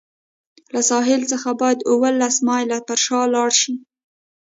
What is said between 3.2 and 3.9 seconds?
لاړ شي.